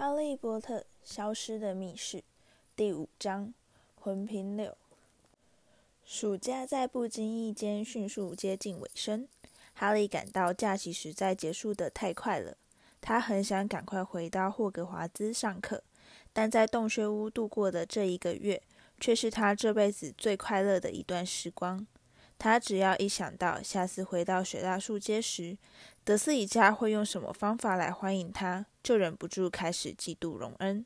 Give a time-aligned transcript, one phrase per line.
[0.00, 2.24] 哈利波特消失的密室
[2.74, 3.52] 第五章
[3.96, 4.74] 魂瓶六。
[6.06, 9.28] 暑假在不经意间迅速接近尾声，
[9.74, 12.56] 哈利感到假期实在结束得太快了。
[13.02, 15.82] 他很想赶快回到霍格华兹上课，
[16.32, 18.62] 但在洞穴屋度过的这一个月，
[18.98, 21.86] 却是他这辈子最快乐的一段时光。
[22.38, 25.58] 他只要一想到下次回到水大树街时，
[26.02, 30.84] 德斯一家会用什么方法来欢迎他，就忍不住开始嫉妒荣恩。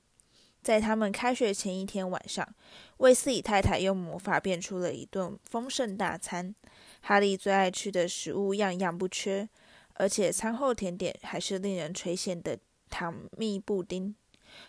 [0.63, 2.49] 在他们开学前一天晚上，
[2.97, 6.55] 卫斯理太太用魔法变出了一顿丰盛大餐，
[7.03, 9.47] 哈利最爱吃的食物样样不缺，
[9.93, 14.15] 而且餐后甜点还是令人垂涎的糖蜜布丁。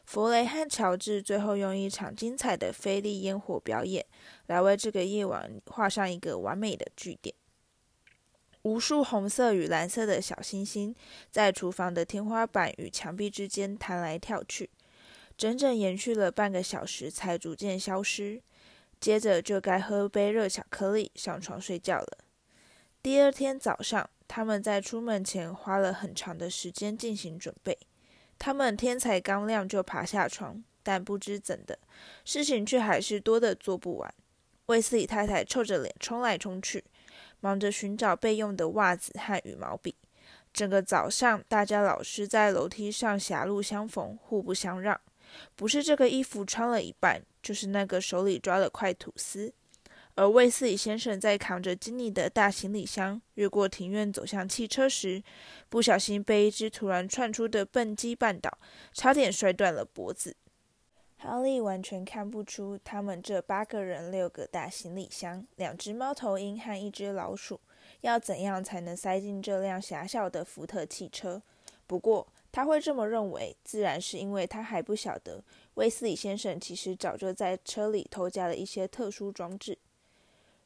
[0.03, 4.05] 弗雷和乔治最后用一场精彩的菲利烟火表演，
[4.47, 7.33] 来为这个夜晚画上一个完美的句点。
[8.65, 10.93] 无数红色与蓝色的小星星
[11.29, 14.71] 在厨房的天花板与墙壁之间弹来跳去，
[15.37, 18.41] 整整延续了半个小时才逐渐消失。
[18.99, 22.17] 接着就该喝杯热巧克力，上床睡觉了。
[23.03, 27.77] 第二天早上，他们在出门前花了很长的时间进行准备。
[28.39, 31.77] 他们天才刚亮就爬下床，但不知怎的，
[32.23, 34.11] 事情却还是多得做不完。
[34.65, 36.83] 卫斯理太太臭着脸冲来冲去，
[37.45, 39.93] 忙着寻找备用的袜子和羽毛笔。
[40.51, 44.99] 整个早上，大家老是在楼梯上狭路相逢，互不相让。
[45.55, 49.53] 不是这个衣服穿了一半，就是那个手里抓了块吐司。
[50.15, 55.21] 而卫斯理先生在扛着金妮的大行李箱越过庭院走向汽车时，
[55.69, 58.57] 不小心被一只突然窜出的笨鸡绊倒，
[58.91, 60.35] 差点摔断了脖子。
[61.25, 67.59] 哈利完全看不出他们这八个人、六个大行李箱、两只猫头鹰和一只老鼠
[68.01, 71.41] 要怎样才能塞进这辆狭小的福特汽车。
[71.87, 79.79] 不过他会这么认为，自然是因为他还不晓得威斯理先生其实早就在车里偷加了一些特殊装置。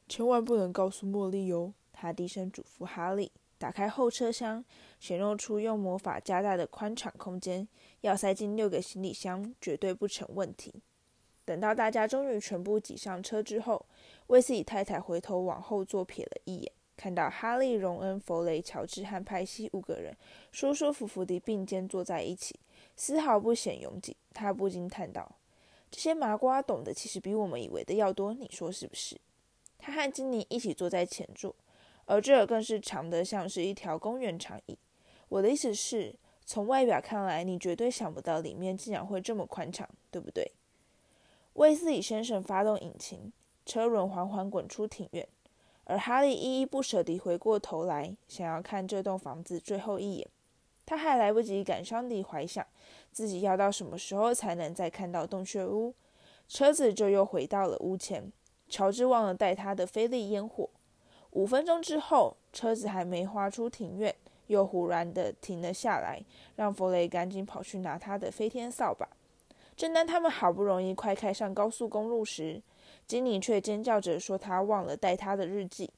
[0.06, 1.72] 千万不能告诉茉莉哟！
[1.90, 3.32] 他低声嘱咐哈利。
[3.60, 4.64] 打开后车厢，
[4.98, 7.68] 显露出用魔法加大的宽敞空间，
[8.00, 10.72] 要塞进六个行李箱绝对不成问题。
[11.44, 13.84] 等到大家终于全部挤上车之后，
[14.28, 20.16] 威斯理太太回头往后座瞥了一眼，看到哈利、荣恩、弗雷、乔治和派西五个人
[20.50, 22.58] 舒舒服服地并肩坐在一起，
[22.96, 24.16] 丝毫不显拥挤。
[24.32, 25.36] 他不禁叹道
[25.92, 29.20] ：“这些麻瓜懂得其实比我们以为的要多，你说是不是？”
[29.76, 31.54] 他和金妮一起坐在前座，
[32.06, 34.78] 而这更是长得像是一条公园长椅。
[35.28, 40.52] 我的意思是，从外表看来，你绝对想不到里面竟然会这么宽敞，对不对？
[41.54, 43.32] 威斯理先生发动引擎，
[43.64, 45.28] 车轮缓缓滚出庭院，
[45.84, 50.28] 而哈利依依不舍地回过头来，想要看这栋房子最后一眼。
[50.86, 52.66] 他还来不及感伤地怀想
[53.12, 55.94] 自己要到什么时候才能再看到洞穴屋，
[56.48, 58.32] 车子就又回到了屋前。
[58.68, 60.68] 乔治忘了带他的菲利烟火。
[61.32, 64.14] 五分钟之后，车子还没滑出庭院，
[64.48, 66.20] 又忽然的停了下来，
[66.56, 69.08] 让弗雷赶紧跑去拿他的飞天扫把。
[69.76, 72.60] 正当他们好不容易快开上高速公路时，
[73.06, 75.90] 金妮却尖叫着说他忘了带他的日记。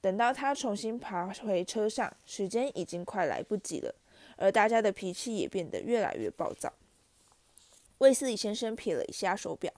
[0.00, 3.94] 等到他重新爬回车上，时间已经快来不及了，
[4.36, 6.72] 而大家的脾气也变得越来越暴躁。
[7.98, 9.72] 卫斯理先生瞥了一下手表。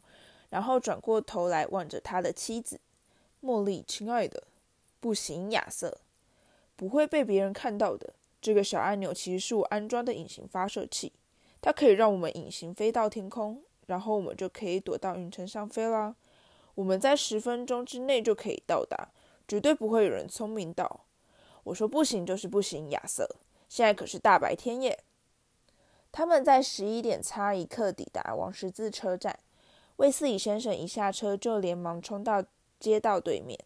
[0.50, 2.80] 然后转过头来望着他的妻子，
[3.40, 4.42] 茉莉，亲爱的，
[5.00, 5.98] 不行，亚瑟，
[6.76, 8.14] 不会被别人看到的。
[8.40, 11.12] 这个小按钮其实是我安装的隐形发射器，
[11.60, 16.14] 它可以让我们隐形飞到天空，然后我们就可以躲到云层上飞啦。
[16.74, 19.10] 我们在十分钟之内就可以到达，
[19.48, 21.04] 绝对不会有人聪明到。
[21.64, 23.36] 我说不行就是不行，亚瑟，
[23.68, 24.98] 现在可是大白天耶。
[26.12, 29.38] 他们在十一点差一刻抵达王十字车站。
[29.96, 32.42] 魏斯理先生一下车就连忙冲到
[32.78, 33.58] 街道对面，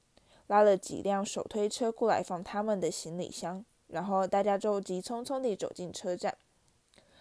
[0.46, 6.36] 拉了几辆手推车过来放他们的行李箱，然后大家就急匆匆地走进车站。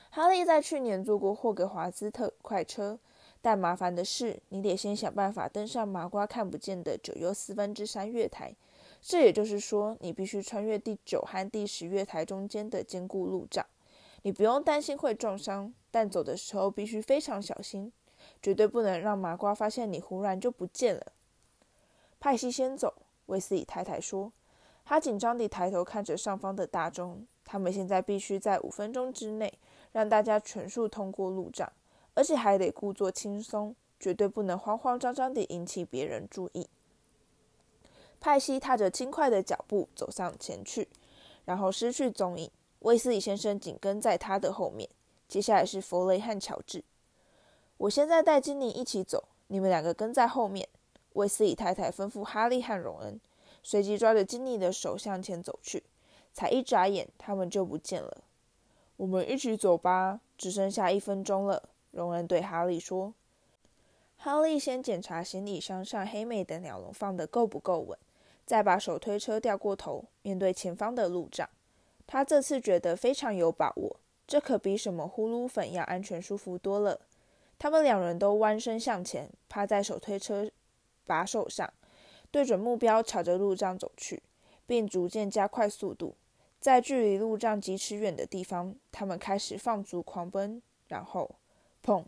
[0.09, 2.99] 哈利在去年坐过霍格华兹特快车，
[3.41, 8.55] 但麻烦的是，你得先想办法登上麻瓜看不见的九又四分之三月台，
[9.01, 13.65] 这也就是说，你必须穿越第九和第十月台中间的坚固路障。
[14.21, 17.91] 你不用担心会撞伤，但走的时候必须非常小心。
[18.41, 21.11] 绝对不能让麻瓜发现你忽然就不见了。
[22.21, 22.93] 派西先走，
[23.27, 24.31] 威斯理太太说。
[24.85, 29.57] 他紧张地抬头看着上方的大钟，他们现在必须在五分钟之内
[29.91, 31.71] 让大家全数通过路障，
[32.13, 36.67] 而且还得故作轻松，绝对不能慌慌张张地引起别人注意。
[38.19, 40.89] 派西踏着轻快的脚步走上前去，
[41.45, 42.51] 然后失去踪影。
[42.79, 44.89] 威斯理先生紧跟在他的后面。
[45.29, 46.83] 接下来是弗雷和乔治。
[47.77, 50.67] 我现在带金妮一起走，你们两个跟在后面。
[51.13, 53.19] 威斯里太太吩咐哈利和荣恩，
[53.61, 55.83] 随即抓着金妮的手向前走去。
[56.33, 58.23] 才一眨眼，他们就不见了。
[58.97, 61.69] 我们一起走吧，只剩下一分钟了。
[61.91, 63.13] 荣恩对哈利说。
[64.17, 67.97] 哈利先检查行李箱上黑妹的鸟笼放得够不够稳，
[68.45, 71.47] 再把手推车调过头，面对前方的路障。
[72.07, 76.99] 他这次觉得非常有把握，这可比什么呼噜粉要安全舒服多了。
[77.59, 80.49] 他们两人都弯身向前，趴在手推车
[81.05, 81.71] 把手上，
[82.31, 84.23] 对准目标，朝着路障走去，
[84.65, 86.15] 并逐渐加快速度。
[86.59, 91.35] 在距离路障几尺远的地方，他们开始放足狂奔，然后，
[91.83, 92.05] 砰！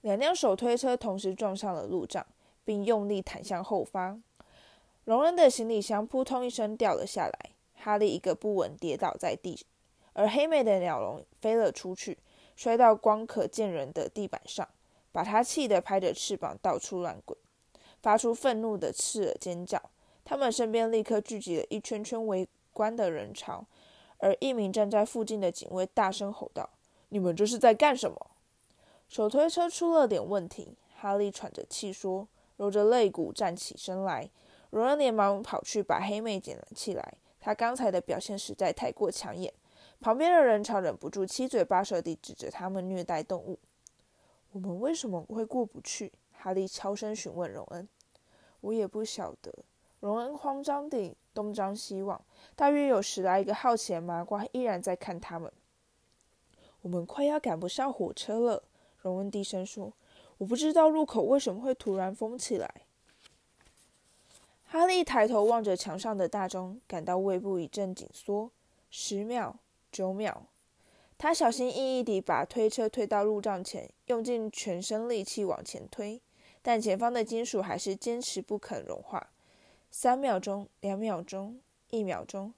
[0.00, 2.26] 两辆手推车同时撞上了路障，
[2.64, 4.22] 并用力弹向后方。
[5.04, 9.64] 龙恩的行李箱扑通一声掉了下来，哈利一个不稳跌倒在地，
[10.12, 12.18] 而黑妹的鸟笼飞了出去。
[12.56, 14.68] 摔到光可见人的地板上，
[15.12, 17.38] 把他气得拍着翅膀到处乱滚，
[18.02, 19.80] 发出愤怒的刺耳尖叫。
[20.24, 23.66] 他们身边立刻聚集了一圈圈围观的人潮，
[24.18, 26.70] 而一名站在附近的警卫大声吼道
[27.10, 28.30] ：“你们这是在干什么？”
[29.08, 34.30] 手推车出了点问题，哈利喘着气说，揉着肋骨站起身来。
[34.70, 39.52] 荣恩连忙跑去把黑妹捡了起来，他刚才的表现实在太过抢眼。
[40.00, 43.58] 旁边的人潮忍不住七嘴八舌地指着他们虐待动物。
[44.52, 46.12] 我们为什么会过不去？
[46.40, 47.88] 哈利悄声询问荣恩。
[48.60, 49.52] 我也不晓得。
[50.00, 52.20] 荣恩慌张地东张西望，
[52.56, 55.52] 大约有十来个好奇的麻瓜依然在看他们。
[56.82, 58.62] 我们快要赶不上火车了，
[59.02, 59.92] 荣恩低声说。
[60.38, 62.82] 我不知道入口为什么会突然封起来。
[64.64, 68.50] 哈利抬头望着墙上的大钟，感到胃部一阵紧缩。
[68.90, 69.58] 十秒。
[69.92, 70.42] 九秒，
[71.18, 76.22] 他小心翼翼地把推车推到路障前，用尽全身力气往前推，
[76.62, 79.30] 但前方的金属还是坚持不肯融化。
[79.90, 81.60] 三秒钟，两秒钟，
[81.90, 82.54] 一秒钟，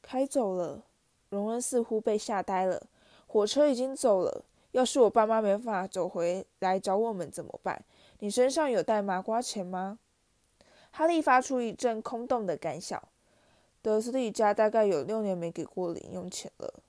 [0.00, 0.84] 开走了。
[1.28, 2.88] 荣恩似乎被吓呆了。
[3.26, 4.44] 火车已经走了。
[4.72, 7.84] 要是我爸妈没法走回来找我们怎么办？
[8.20, 9.98] 你身上有带麻瓜钱吗？
[10.90, 13.02] 哈利发出一阵空洞的感想。
[13.82, 16.80] 德斯利家大概有六年没给过零用钱了。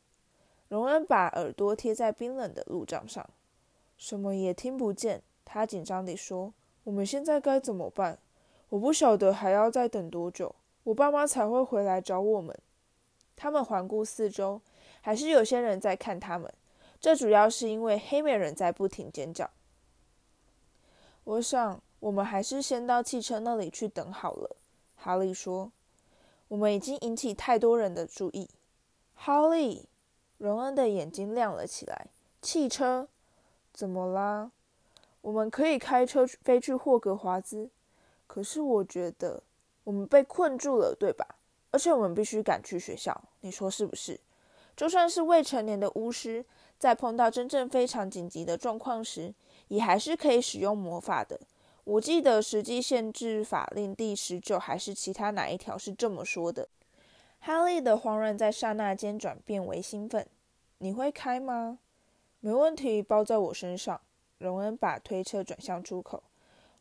[0.69, 3.29] 荣恩把耳朵贴在冰冷的路障上，
[3.97, 5.21] 什么也听不见。
[5.45, 6.53] 他紧张地说
[6.83, 8.17] ：“我们现在该怎么办？
[8.69, 12.57] 我不晓得还要再等多久，我爸妈才会回来找我们。”
[13.35, 14.61] 他们环顾四周，
[15.01, 16.51] 还是有些人在看他们。
[16.99, 19.49] 这主要是因为黑美人在不停尖叫。
[21.23, 24.55] 我想，我们还是先到汽车那里去等好了。”
[24.95, 25.71] 哈利说。
[26.49, 28.47] 我们已经引起太多人的注意。
[29.15, 29.87] 哈利，
[30.37, 32.07] 荣恩的眼睛亮了起来。
[32.43, 33.07] 汽车？
[33.73, 34.51] 怎么啦？
[35.23, 37.71] 我们可以开车飞去霍格华兹。
[38.27, 39.41] 可是我觉得
[39.83, 41.25] 我们被困住了，对吧？
[41.71, 43.19] 而且我们必须赶去学校。
[43.41, 44.19] 你说是不是？
[44.75, 46.43] 就算是未成年的巫师，
[46.77, 49.33] 在碰到真正非常紧急的状况时，
[49.69, 51.39] 也还是可以使用魔法的。
[51.83, 56.67] 我记得实际限制法令第十九还是其他哪一条是这么说的？
[57.39, 60.27] 哈利的慌乱在刹那间转变为兴奋。
[60.79, 61.79] 你会开吗？
[62.39, 64.01] 没问题，包在我身上。
[64.37, 66.23] 荣恩把推车转向出口。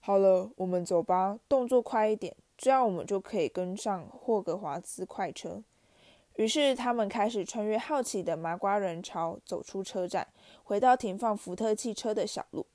[0.00, 5.62] 好了，我们走吧，动作快一点，这样我们就可以跟上霍格华兹快车。
[6.37, 10.26] 于是他们开始穿越好奇的麻瓜人潮，走出车站，
[10.64, 12.66] 回到停放福特汽车的小路。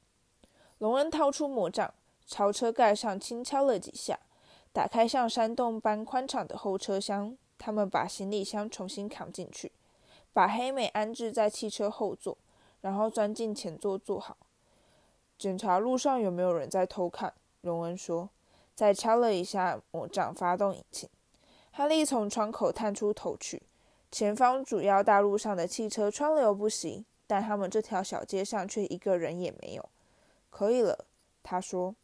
[0.78, 1.94] 隆恩掏出魔杖。
[2.30, 4.20] 朝车盖上轻敲了几下，
[4.74, 7.38] 打开像山洞般宽敞的后车厢。
[7.58, 9.72] 他们把行李箱重新扛进去，
[10.34, 12.38] 把黑美安置在汽车后座，
[12.82, 14.36] 然后钻进前座坐好，
[15.38, 17.34] 检查路上有没有人在偷看。
[17.62, 18.30] 荣恩说，
[18.76, 21.10] 再敲了一下魔杖，发动引擎。
[21.72, 23.64] 哈利从窗口探出头去，
[24.12, 29.90] 前方主要大路上的汽车川流不息，但他们这条小街上却一个人也没有。
[30.50, 31.06] 可以了，
[31.44, 31.96] 他说。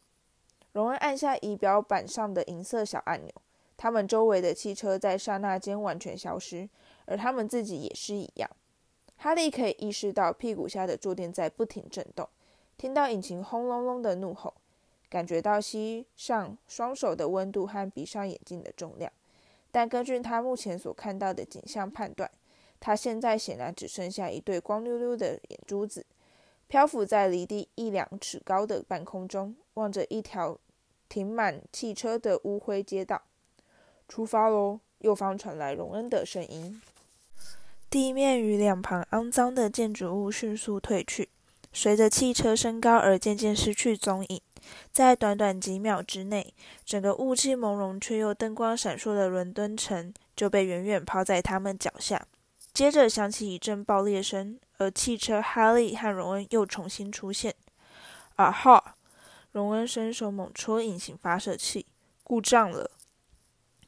[0.72, 3.32] 荣恩按下仪表板上的银色小按钮，
[3.76, 6.68] 他们周围的汽车在刹那间完全消失，
[7.04, 8.50] 而他们自己也是一样。
[9.16, 12.28] 哈利可以意识到屁股下的坐垫在不停震动，
[12.76, 14.54] 听到引擎轰隆隆的怒吼，
[15.08, 19.10] 感觉到膝上双手的温度和闭上眼睛的重量。
[19.70, 22.30] 但根据他目前所看到的景象判断，
[22.78, 26.04] 他现在显然只剩下一对光溜溜的眼珠子，
[26.68, 30.58] 漂浮在离地一两尺高的半空中，望着一条。
[31.06, 33.22] 停满汽车的乌灰街道，
[34.08, 34.80] 出发喽！
[34.98, 36.80] 右方传来荣恩的声音。
[37.88, 41.28] 地面与两旁肮脏的建筑物迅速退去，
[41.74, 44.40] 随着汽车升高而渐渐失去踪影。
[44.90, 46.54] 在短短几秒之内，
[46.86, 52.26] 整个雾气朦胧却又灯光闪烁的伦敦城就被远远抛在他们脚下。
[52.72, 57.54] 接着响起一阵爆裂声，而汽车哈利和荣恩又重新出现。
[58.36, 58.96] 啊哈！
[59.52, 61.86] 荣恩伸手猛戳引擎发射器，
[62.22, 62.90] 故障了。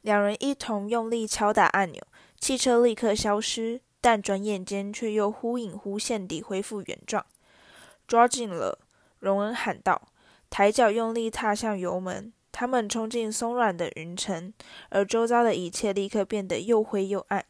[0.01, 2.01] 两人一同用力敲打按钮，
[2.39, 7.25] 汽车立刻消失，但转眼间却又忽隐忽现地恢复原状。
[8.07, 8.79] 抓紧了！
[9.19, 10.01] 荣恩喊道，
[10.49, 12.31] 抬脚用力踏向油门。
[12.51, 14.51] 他们冲进松软的云层，
[14.89, 17.45] 而周遭的一切立刻变得又灰又暗。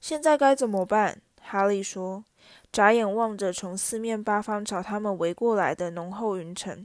[0.00, 1.20] 现在该怎么办？
[1.40, 2.24] 哈利说，
[2.72, 6.84] 眨眼望着从四面八方朝他们围过来的浓厚云层。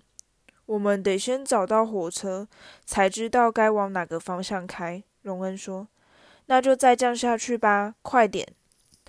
[0.68, 2.48] 我们得先找到火车，
[2.86, 5.04] 才知道该往哪个方向开。
[5.24, 5.88] 荣恩说
[6.46, 8.48] ：“那就再降下去吧，快点！”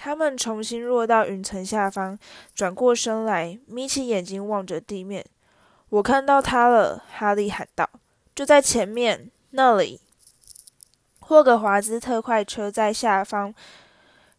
[0.02, 2.18] 他们重新落到云层下方，
[2.54, 5.22] 转过身来，眯起眼睛望着地面。
[5.90, 7.86] “我看到他了！”哈利喊道
[8.34, 10.00] ，“就在前面那里。”
[11.20, 13.54] 霍格华兹特快车在下方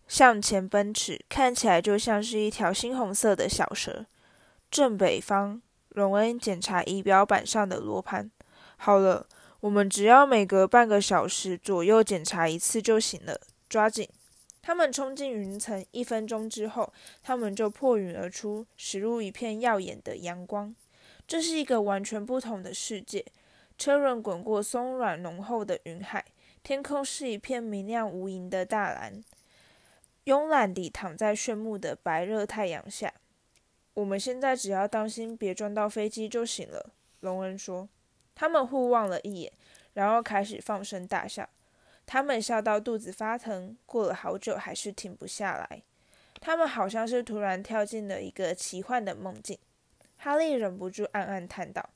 [0.07, 4.07] 向前奔驰，看起来就像是一条猩红色的小蛇。
[4.71, 5.61] 正北方。
[5.89, 8.31] 荣恩检查仪表板上的罗盘。
[8.77, 9.27] 好了，
[9.59, 13.39] 我们只要每隔半个小时左右检查一次就行了。
[13.69, 14.09] 抓紧！
[14.61, 20.75] 他们冲进云层，一分钟之后，他们就破云而出，驶入一片耀眼的阳光。
[21.27, 23.25] 这是一个完全不同的世界。
[23.77, 26.23] 车轮滚过松软浓厚的云海，
[26.61, 29.23] 天空是一片明亮无垠的大蓝，
[30.25, 33.11] 慵懒地躺在炫目的白热太阳下。
[33.95, 36.91] 我们现在只要当心别撞到飞机就行了，
[37.21, 37.89] 隆恩说。
[38.35, 39.51] 他们互望了一眼，
[39.93, 41.49] 然后开始放声大笑。
[42.05, 45.83] 他们笑到肚子发疼，过了好久还是停不下来。
[46.39, 49.57] 他们好像是突然跳进了一个奇幻的梦境。
[50.17, 51.89] 哈利忍不住暗暗叹道：“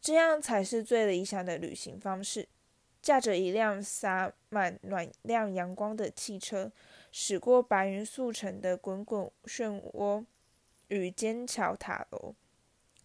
[0.00, 2.48] 这样才是最理想的旅行方式。”
[3.00, 6.70] 驾着一辆洒满暖亮阳光的汽车，
[7.10, 10.24] 驶过白云速成的滚滚漩涡。
[10.88, 12.34] 与尖桥塔楼，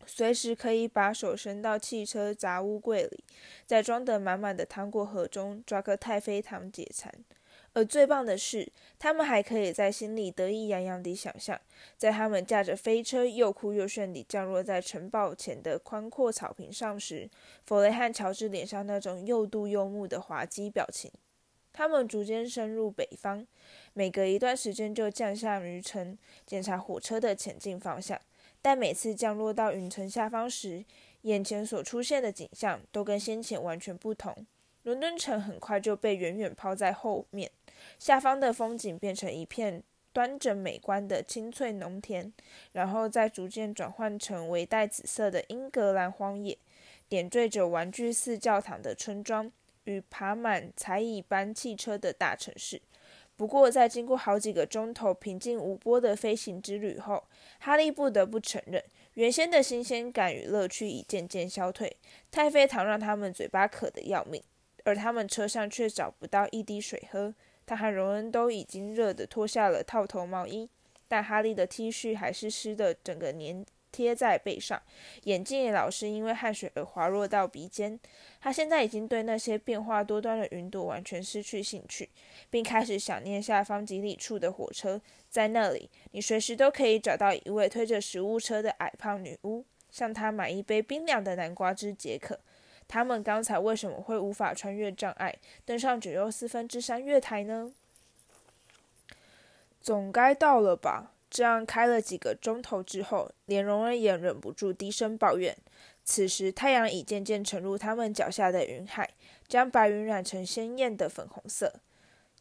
[0.06, 3.24] 随时可以把手伸到汽车杂物柜里，
[3.66, 7.14] 在装得满满的糖果盒中抓颗太妃糖解馋。
[7.74, 11.60] 而最棒的是，他们还可以在心里得意洋洋地想象，
[11.98, 17.30] 在他们驾着飞车又酷又炫地降落在城堡前的宽阔草坪上时，
[17.66, 21.12] 弗雷和乔治脸上那种又妒又慕的滑稽表情。
[21.74, 23.46] 他们逐渐深入北方。
[23.92, 28.18] 每隔一段时间就降下云层，检查火车的前进方向。
[28.66, 30.84] 但每次降落到云层下方时，
[31.22, 34.48] 眼前所出现的景象都跟先前完全不同。
[34.82, 37.52] 伦敦城很快就被远远抛在后面，
[38.00, 42.34] 下方的风景变成一片端正美观的青翠农田，
[42.72, 46.58] 然后再逐渐转换成为带紫色的英格兰荒野，
[47.08, 49.52] 点缀着玩具似教堂的村庄
[49.84, 52.82] 与爬满彩蚁般汽车的大城市。
[53.38, 57.22] 不过，在经过好几个钟头平静无波的飞行之旅后，
[57.60, 58.82] 哈利不得不承认，
[59.16, 61.98] 原先的新鲜感与乐趣已渐渐消退。
[62.32, 64.42] 太妃糖让他们嘴巴渴得要命，
[64.86, 67.34] 而他们车上却找不到一滴水喝。
[67.66, 70.70] 他和荣恩都已经热得脱下了套头毛衣，
[71.08, 73.66] 但哈利的 T 恤还是湿的，整个粘
[73.96, 74.82] 贴在背上，
[75.24, 77.98] 眼镜也老是因为汗水而滑落到鼻尖。
[78.42, 82.10] 他现在已经对那些变化多端的云朵完全失去兴趣。
[82.50, 92.40] 并开始想念下方几里处的火车，在那里，你随时都可以找到一位推着食物车的矮胖女巫，向她买一杯冰凉的南瓜汁解渴。
[92.88, 95.36] 他们刚才为什么会无法穿越障碍，
[95.66, 97.74] 登上九又四分之三月台呢？
[99.82, 101.12] 总该到了吧？
[101.30, 105.58] 这样开了几个钟头之后，连荣恩也忍不住低声抱怨。
[106.04, 109.10] 此时，太阳已渐渐沉入他们脚下的云海，
[109.48, 111.82] 将白云染成鲜艳的粉红色。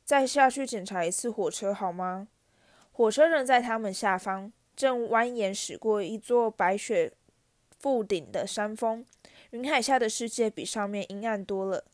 [0.05, 2.29] 再下去检查一次火车好吗？
[2.93, 7.13] 火车仍在他们下方，正蜿蜒驶过一座白雪
[7.83, 9.05] 覆顶的山峰。
[9.51, 11.85] 云海下的世界比上面阴暗多了。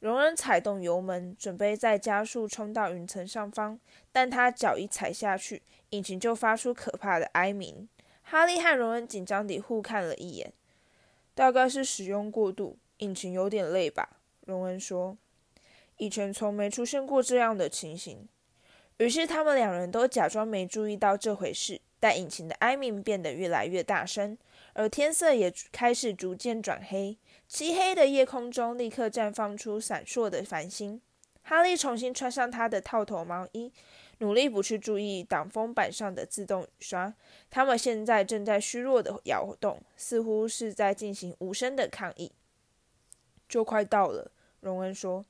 [0.00, 3.78] 荣恩踩动油门，准备再加速冲到云层上方，
[4.10, 5.62] 但他脚一踩下去，
[5.92, 7.88] 引擎就发出可怕的哀鸣。
[8.22, 10.52] 哈利和荣恩紧张地互看了一眼。
[11.34, 14.20] 大概是使用过度，引擎有点累吧？
[14.44, 15.16] 荣恩说。
[15.98, 18.28] 以前从没出现过这样的情形，
[18.98, 21.80] 于是他们两人都假装没注意到这回事。
[22.00, 24.36] 但引擎的哀鸣变得越来越大声，
[24.72, 27.16] 而天色也开始逐渐转黑。
[27.46, 31.00] 漆黑的夜空中立刻绽放出闪烁的繁星。
[31.42, 33.72] 哈利重新穿上他的套头毛衣，
[34.22, 37.12] 努力不去注意挡风板上的自动雨刷。
[37.50, 42.30] 他们现在正在虚弱的摇动，似乎是在进行无声的抗议。
[43.48, 45.26] 就快到了，荣恩说。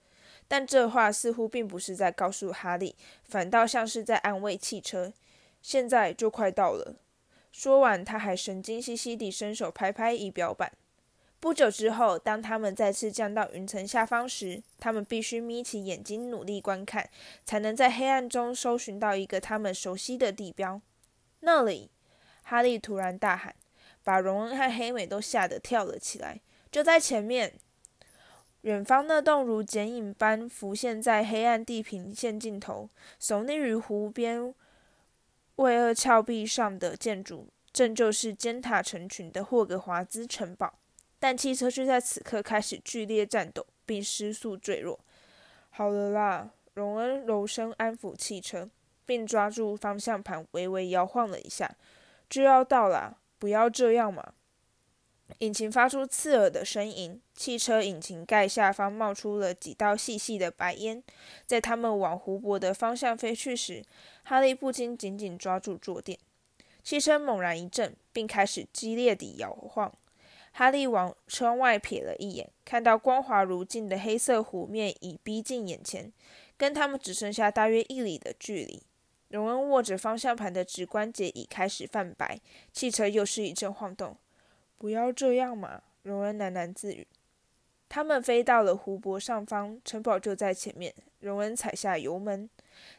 [0.46, 2.94] 但这话似乎并不是在告诉哈利，
[3.25, 5.14] 反倒像是在安慰汽车。
[5.62, 6.96] 现在就快到了。
[7.50, 10.72] 说完，他还神经兮兮地伸手拍拍仪表板。
[11.42, 17.11] 不久之后，当他们再次降到云层下方时，他们必须眯起眼睛努力观看，
[17.44, 20.80] 才能在黑暗中搜寻到一个他们熟悉的地标。
[21.40, 21.90] 那里，
[22.44, 23.56] 哈利突然大喊，
[24.04, 26.40] 把荣恩和黑美都吓得跳了起来。
[26.70, 27.52] 就在前面，
[28.61, 32.88] 远方那栋如剪影般浮现在黑暗地平线尽头、
[33.20, 34.54] 耸立于湖边
[35.56, 40.75] 巍峨峭壁上的建筑，正就是尖塔成群的霍格华兹城堡。
[41.23, 44.99] 但汽车却在此刻开始剧烈颤抖，并失速坠落。
[45.71, 48.69] 好了啦，荣恩柔声安抚汽车，
[49.07, 51.76] 并抓住方向盘微微摇晃了一下。
[52.29, 54.33] 就要到啦，不要这样嘛！
[55.38, 61.00] 引擎发出刺耳的声音，汽车引擎盖下方冒出了几道细细的白烟。
[61.47, 63.85] 在他们往湖泊的方向飞去时，
[64.25, 66.19] 哈利不禁紧紧抓住坐垫。
[66.83, 69.95] 汽车猛然一震，并开始激烈地摇晃。
[70.52, 76.12] 哈利往窗外瞥了一眼，看到光滑如镜的黑色湖面已逼近眼前，
[76.56, 78.82] 跟他们只剩下大约一里的距离。
[79.28, 82.38] 荣恩握着方向盘的指关节已开始泛白，
[82.71, 84.14] 汽车又是一阵晃动。
[84.76, 87.06] 不要这样嘛，荣恩喃喃自语。
[87.88, 90.94] 他们飞到了湖泊上方，城堡就在前面。
[91.21, 92.50] 荣恩踩下油门，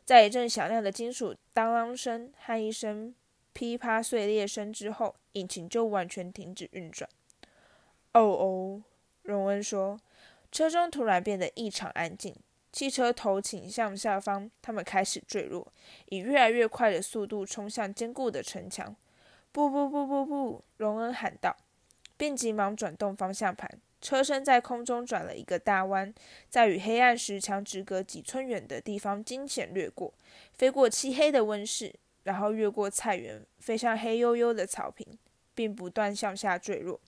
[0.06, 3.14] 在一阵响亮的金属当啷声和一声
[3.52, 7.10] 噼啪碎裂声之后，引擎就完全停止运转。
[8.14, 8.82] 哦哦，
[9.24, 10.00] 荣恩说。
[10.52, 12.36] 车中突然变得异常安静。
[12.72, 15.72] 汽车头倾向下方，他们开始坠落，
[16.06, 18.96] 以越来越快的速度冲向坚固的城墙。
[19.52, 20.64] 不不不不不！
[20.78, 21.56] 荣恩喊道，
[22.18, 23.70] 并急忙转动方向盘。
[24.02, 26.14] 车身在空中转了一个大弯，
[26.50, 30.14] 在与黑暗石墙只隔几寸远的地方惊险掠过，
[30.54, 35.18] 飞过漆黑的温室，然后越过菜园，飞向黑黝黝的草坪，
[35.54, 37.00] 并不断向下坠落。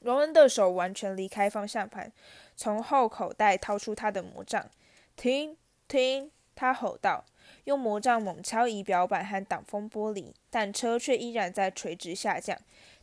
[0.00, 2.12] 荣恩的手完全离开方向盘，
[2.56, 4.68] 从后口袋掏出他的魔杖。
[5.16, 5.56] 停！
[5.86, 6.30] 停！
[6.54, 7.24] 他吼道，
[7.64, 12.58] 用魔杖猛敲仪表板和挡风玻璃，但车却依然在垂直下降，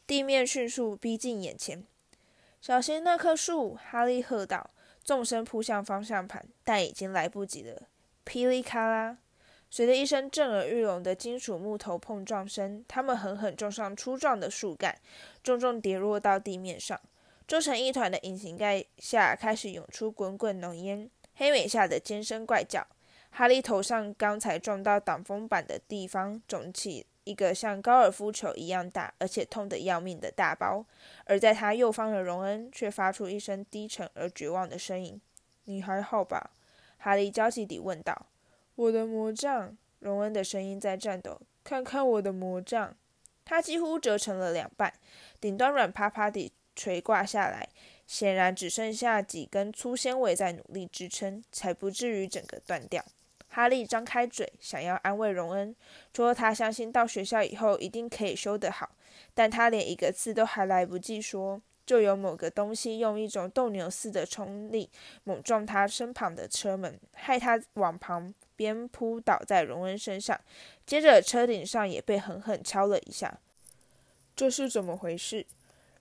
[0.06, 1.84] 地面迅速逼近眼前。
[2.62, 3.76] 小心那棵树！
[3.76, 4.72] 哈利喝道，
[5.04, 7.84] 纵身扑向方向盘，但已经来不及了。
[8.24, 9.18] 噼里咔啦！
[9.70, 14.98] 随着一声震耳欲聋的金属木头碰撞声，他们狠狠撞上粗壮的树干，
[15.44, 17.00] 重重跌落到地面上。
[17.48, 21.10] 皱成一团的引擎盖下开始涌出滚滚浓烟。
[21.36, 22.86] 黑美吓得尖声怪叫。
[23.30, 30.84] 哈利头上刚才撞到挡风板的地方肿起一个像高尔夫球一样大，而且痛得要命的大包。
[31.26, 35.22] 而在他右方的荣恩却发出一声低沉而绝望的声音
[35.66, 36.52] ：“你还好吧？”
[36.98, 38.26] 哈利焦急地问道。
[38.78, 41.42] 我的魔杖，荣恩的声音在颤抖。
[41.64, 42.96] 看看我的魔杖，
[43.44, 44.94] 它几乎折成了两半，
[45.42, 47.68] 顶端软趴趴地垂挂下来，
[48.06, 53.04] 显然只剩下几根粗纤维在努力支撑，才不至于整个断掉。
[53.48, 55.76] 哈利张开嘴，想要安慰荣恩，
[56.14, 58.92] 说他相信到学校以后一定可以修得好，
[59.34, 61.60] 但他连一个字都还来不及说。
[61.84, 64.90] 就有某个东西用一种斗牛似的冲力
[65.24, 70.38] 猛撞他身旁的车门，害他往旁边扑倒在荣恩身上。
[70.86, 73.40] 接着车顶上也被狠狠敲了一下。
[74.36, 75.46] 这是怎么回事？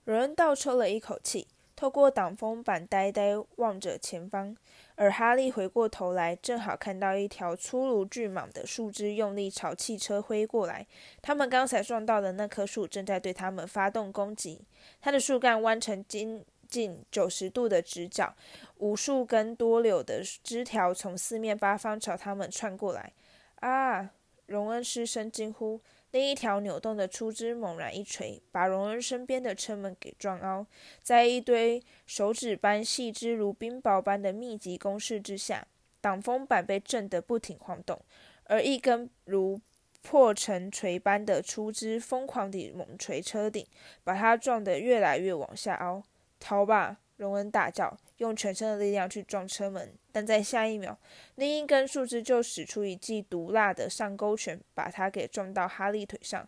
[0.03, 1.47] 荣恩倒抽了一口气。
[1.75, 4.57] 透过挡风板，呆呆望着前方，
[4.95, 10.87] 而哈利回过头来，正好看到一条粗如巨蟒的树枝用力朝汽车挥过来。
[11.21, 14.59] 他们刚才撞到的那棵树正在对他们发动攻击。
[14.99, 18.35] 它的树干弯成金近九十度的直角，
[18.77, 23.13] 无数根多柳的枝条从四面八方朝他们窜过来。
[23.55, 24.11] 啊！
[24.45, 25.81] 荣恩失声惊呼。
[26.11, 30.65] 另一条扭动的粗枝猛然一锤，把荣恩身边的车门给撞凹。
[31.03, 35.67] 在一堆手指般细枝如冰雹般的密集攻势之下，
[35.99, 37.99] 挡风板被震得不停晃动，
[38.45, 39.59] 而一根如
[40.01, 43.67] 破城锤般的粗枝疯狂地猛捶车顶，
[44.05, 46.01] 把它撞得越来越往下凹。
[46.39, 46.99] 逃吧！
[47.17, 50.95] 荣恩大叫，用全身的力量去撞车门，但在下一秒，
[51.33, 56.47] 另一根树枝就使出一记毒辣的上勾拳，把他给撞到哈利腿上。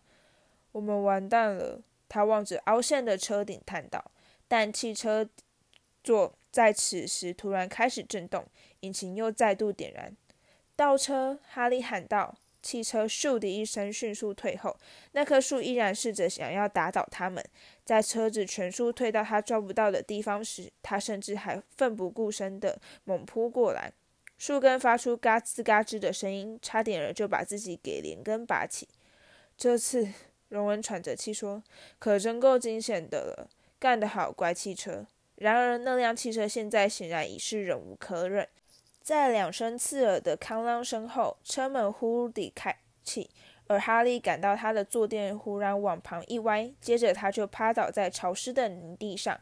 [0.71, 1.81] 我们完蛋了！
[2.07, 4.11] 他望着凹陷的车顶叹道。
[4.47, 5.27] 但汽车
[6.03, 8.45] 座在此时突然开始震动，
[8.81, 10.15] 引擎又再度点燃。
[10.75, 11.39] 倒车！
[11.47, 12.37] 哈利喊道。
[12.61, 14.77] 汽车咻的一声迅速退后，
[15.13, 17.43] 那棵树依然试着想要打倒他们。
[17.83, 23.93] 在车子全速退到他抓不到的地方时，他甚至还奋不顾身地猛扑过来。
[24.37, 28.87] 树根发出嘎吱嘎吱的声音，差点儿就把自己给连根拔起。
[29.57, 30.07] 这次，
[30.47, 31.61] 荣恩喘着气说
[31.99, 38.47] ：“可真够惊险的了，干得好，乖汽车。”然而，那辆汽车现在显然已是忍无可忍。
[39.09, 43.27] 在两声刺耳的哐啷声后，车门忽地开启，
[43.65, 49.35] 而哈利感到他的坐垫忽然往旁一歪，接着他就趴倒在潮湿的泥地上。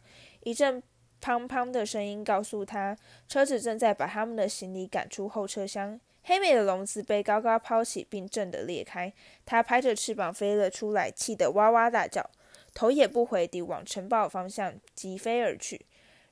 [0.46, 0.82] 一阵
[1.22, 2.96] 砰砰的声音告诉他，
[3.28, 6.00] 车子正在把他们的行李赶出后车厢。
[6.24, 9.12] 黑美的笼子被高高抛起，并震得裂开，
[9.46, 12.30] 它拍着翅膀飞了出来，气得哇哇大叫，
[12.74, 15.86] 头也不回地往城堡方向疾飞而去。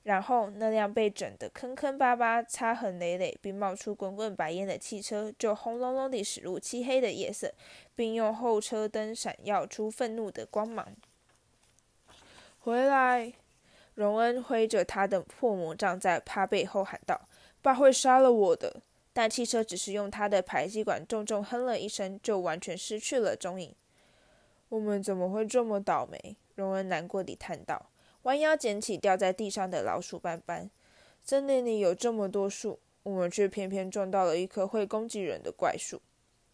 [0.06, 7.52] 然后，那辆被整得坑坑巴巴、擦痕累累，并冒出滚滚白烟的汽车，就轰隆隆地驶入漆黑的夜色，
[7.96, 10.88] 并用后车灯闪耀出愤怒的光芒。
[12.60, 13.34] 回来！
[13.96, 17.20] 荣恩挥着他的破魔杖在他背后喊道
[17.64, 23.74] ：“爸会杀了我的！”但汽车只是用他的排气管重重哼了一声，就完全失去了踪影。
[24.70, 26.36] 我们怎么会这么倒霉？
[26.54, 27.88] 荣恩难过地叹道。
[28.26, 30.70] 弯腰捡起掉在地上的老鼠斑斑。
[31.24, 36.02] 森林里有这么多树，我们却偏偏撞到了一棵会攻击人的怪树。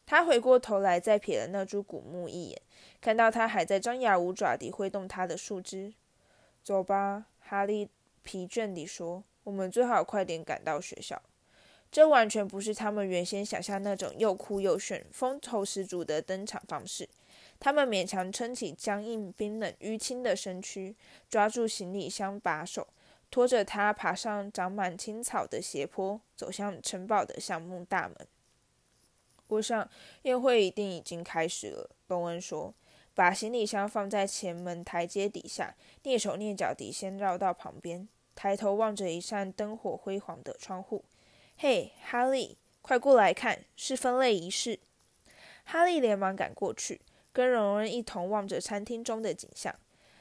[0.06, 2.62] 他回过头来，再瞥了那株古木一眼，
[3.00, 5.94] 看到它还在张牙舞爪地挥动它的树枝。
[6.62, 7.90] 走吧，哈利
[8.22, 11.22] 疲倦地说：“我们最好快点赶到学校。”
[11.90, 17.08] 这完全不是他们原先想象那种又酷又炫、风头十足的登场方式。
[17.62, 20.96] 他们勉强撑起僵硬、冰冷、淤青的身躯，
[21.30, 22.88] 抓住行李箱把手，
[23.30, 28.28] 拖着它爬上长满青草的斜坡，走向城堡的橡木大门。
[29.46, 29.88] 我想
[30.24, 32.74] 宴会一定已经开始了，隆恩说，
[33.14, 41.06] 把行李箱放在前门台阶底下，蹑手蹑脚地先绕到旁边，抬头望着一扇灯火辉煌的窗户。
[41.58, 44.80] 嘿，哈利，快过来看，是分类仪式。
[45.64, 47.02] 哈利连忙赶过去。
[47.34, 49.74] 跟荣恩一同望着餐厅中的景象，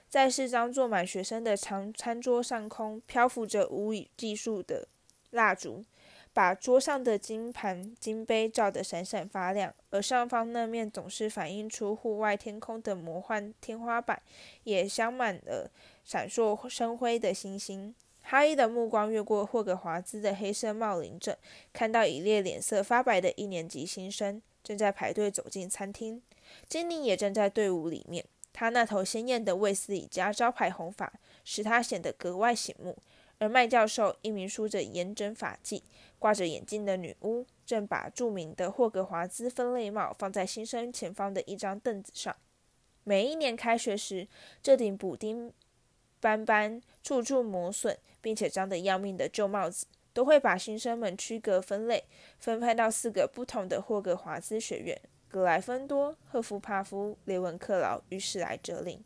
[0.08, 4.86] 在四张坐满学生的长餐桌上空漂浮着无以计数的
[5.30, 5.84] 蜡烛，
[6.32, 9.74] 把桌上的金盘金杯照得闪闪发亮。
[9.90, 14.22] 而上方那面总是反映出户外天空的魔幻天花板，
[14.64, 15.70] 也镶满了
[16.04, 17.94] 闪烁生辉的星星。
[18.22, 21.36] 哈伊的目光越过霍格华兹的黑色帽领阵，
[21.72, 26.22] 看到一列脸色发白的一年级新生正在排队走进餐厅。
[26.68, 31.12] 精灵也站在队伍里面，他那头鲜艳的卫斯理家招牌红发
[31.44, 32.96] 使他显得格外醒目。
[33.38, 35.80] 而麦教授，一名梳着严整发髻、
[36.18, 42.36] 挂着眼镜的女巫，正把著名的霍格华兹分类帽放在新生前方的一张凳子上。
[43.02, 44.28] 每一年开学时，
[44.62, 45.50] 这顶补丁
[46.20, 52.04] 斑斑、处处磨损，并且脏得要命的旧帽子，都会把新生们区隔分类，
[52.38, 55.00] 分派到四个不同的霍格华兹学院。
[55.30, 59.02] 格莱芬多、赫夫帕夫、雷文克劳与史莱哲林。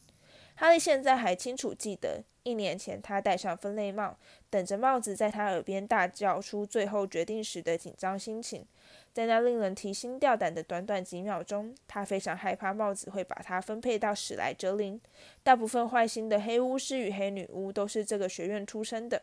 [0.57, 4.17] 哈利现在还清楚记得，一年前他戴上分类帽，
[4.49, 8.65] 等着帽子在他耳边大叫出最后决定时的紧张心情。
[9.13, 15.01] 在那令人提心吊胆的短短几秒钟，他非常害怕帽子会把他分配到史莱哲林。
[15.43, 19.23] 大部分坏心的黑巫师与黑女巫都是这个学院出身的。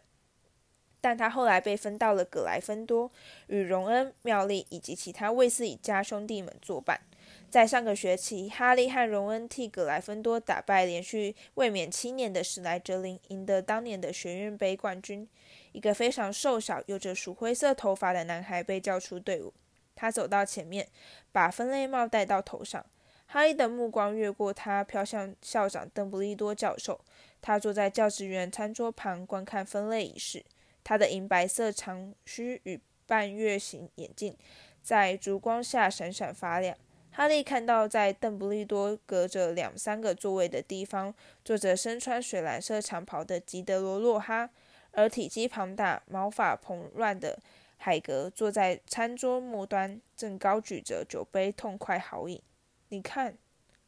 [1.01, 3.11] 但他后来被分到了格莱芬多，
[3.47, 7.01] 与荣恩、妙丽以及其他卫斯理家兄弟们作伴。
[7.49, 15.27] 在上个学期，哈利和荣恩替格莱芬多打败连续卫冕七年的史莱哲林，赢得当年的学院杯冠军。
[15.73, 19.53] 一个非常瘦小、有着鼠灰色头发的男孩被叫出队伍。
[19.95, 20.87] 他走到前面，
[21.31, 22.85] 把分类帽戴到头上。
[23.25, 26.99] 哈利的目光越过他，飘向校长邓布利多教授。
[27.41, 30.43] 他坐在教职员餐桌旁，观看分类仪式。
[30.83, 34.35] 他的银白色长须与半月形眼镜
[34.81, 36.77] 在烛光下闪闪发亮。
[37.13, 41.13] 哈利看到，在邓布利多隔着两三个座位的地方，
[41.43, 44.49] 坐着身穿水蓝色长袍的吉德罗·洛哈，
[44.91, 47.37] 而体积庞大、毛发蓬乱的
[47.75, 52.41] 海格坐在餐桌末端，正高举着酒杯，痛快豪饮。
[52.87, 53.37] 你看，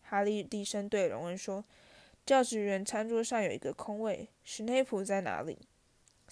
[0.02, 1.64] 哈利低声对荣恩说
[2.26, 5.60] ：“教职员餐桌上有一个空位，史内普在哪里？”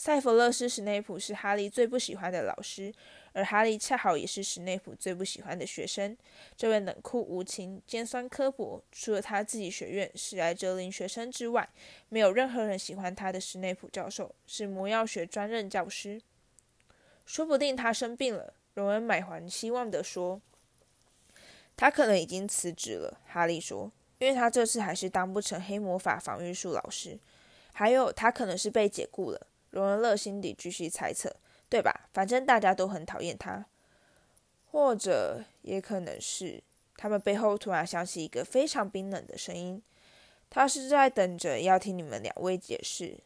[0.03, 2.91] 塞弗勒斯·史内普是哈利最不喜欢的老师，
[3.33, 6.17] 而哈利恰好也是史内普最不喜欢的学生。
[6.57, 11.69] 这位冷酷无情、尖酸刻薄，除了他自己学院史莱哲林学生之外，
[12.09, 16.19] 没有任何人喜欢他的史内普教授，是魔药学专任教师。
[17.27, 20.41] 说不定他生病了，荣恩满怀希望地说
[21.77, 27.19] ：“他可能已经辞职了。”哈利说：“因为他这次还是当不成黑魔法防御术老师。
[27.71, 31.35] 还有，他可能是被解雇了。”荣恩乐心底继续猜测
[31.67, 32.07] ：“对吧？
[32.13, 33.65] 反正大家都很讨厌他。
[34.67, 36.63] 或者也可能是……”
[36.95, 39.81] 他们背后突然响起一个非常冰冷的声音
[40.51, 43.17] ：“他是在等着要听你们两位解释，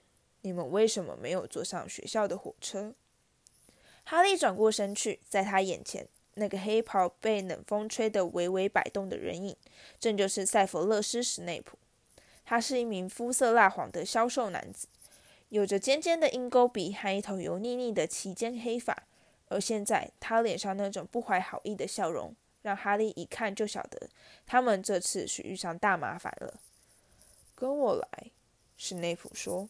[0.41, 2.93] 你们为什么没有坐上学校的火车。”
[4.05, 9.57] 哈利转过身去，在他眼前，那个黑袍被冷风吹得微微摆动的人影，
[9.99, 11.77] 正就是塞弗勒斯·史内普。
[12.45, 14.87] 他是一名肤色蜡黄的消瘦男子，
[15.55, 19.03] 有着尖尖的鹰钩鼻和一头油腻腻的齐肩黑发。
[19.47, 24.09] 而现在，他脸上那种不怀好意的笑容，让哈利一看就晓得，
[24.45, 26.59] 他们这次是遇上大麻烦了。
[27.55, 28.31] 跟我来，
[28.75, 29.69] 史内普说。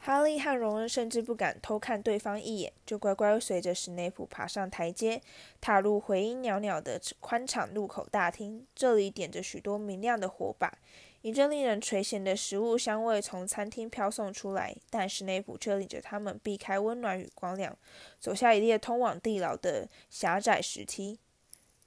[0.00, 5.22] 哈利和荣恩甚至不敢偷看对方一眼，就乖乖随着史内普爬上台阶，
[5.58, 8.66] 踏入回音袅袅的宽敞入口大厅。
[8.74, 10.76] 这里点着许多明亮的火把，
[11.22, 14.74] 一阵令人垂涎的食物香味从餐厅飘送出来。
[14.88, 17.76] 但史内普却领着他们避开温暖与光亮，
[18.20, 21.18] 走下一列通往地牢的狭窄石梯。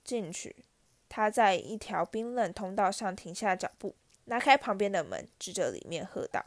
[0.04, 0.56] 进去，
[1.08, 6.46] 他在一条冰冷通道上停下脚步，拉开旁边的门，指着里面喝道。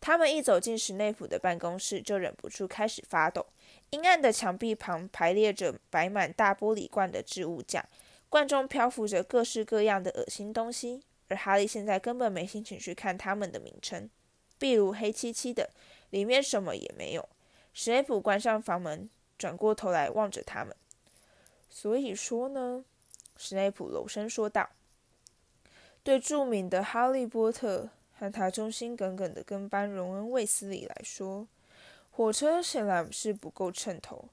[0.00, 3.46] 他们一走进史内普的办公室，就忍不住开始发抖。
[3.88, 7.88] 阴暗的墙壁旁排列着摆满大玻璃罐的置物架，
[8.28, 11.00] 罐中漂浮着各式各样的恶心东西。
[11.28, 14.08] 而哈利现在根本没心情去看他们的名称，
[14.58, 15.70] 壁炉黑漆漆的，
[16.10, 17.28] 里面什么也没有。
[17.72, 19.08] 史内普关上房门，
[19.38, 20.74] 转过头来望着他们。
[21.68, 22.84] 所以说呢，
[23.36, 24.70] 史内普柔声说道
[26.02, 31.48] ：“对著名的哈利波特。”和他忠心耿耿的跟班荣恩·卫斯理来说，
[32.12, 34.28] 火车显然是不够称头。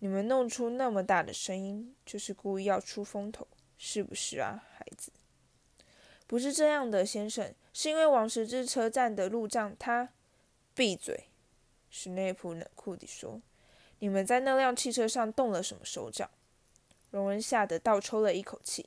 [0.00, 5.10] 你们弄出那么大的声音，就是故意要出风头，是不是啊，孩子？
[6.26, 10.10] 不是这样的，先生，是因为王十字车站的路障，他……
[10.74, 11.24] 闭嘴！
[11.88, 13.40] 史内普冷酷地说
[14.00, 16.28] ：“你们在那辆汽车上动了什么手脚？”
[17.12, 18.86] 荣恩吓得倒抽了一口气。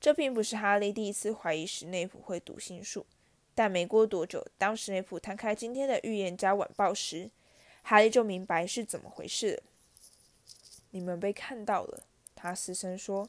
[0.00, 3.06] 这并不是哈利第一次怀疑史内普会读心术。
[3.54, 7.30] 但没过多久，当史内普摊开今天的《预言家晚报》时，
[7.82, 9.62] 哈利就明白是怎么回事了。
[10.90, 13.28] 你们被看到了，他嘶声说，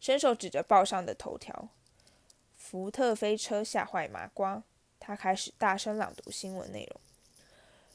[0.00, 1.68] 伸手指着报上的头条
[2.68, 4.60] ：“福特飞车吓坏麻瓜。”
[4.98, 7.00] 他开始大声朗读新闻内容：